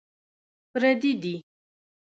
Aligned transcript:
پردي 0.71 1.11
دي. 1.21 1.35